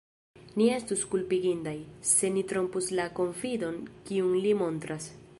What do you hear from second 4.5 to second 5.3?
montras.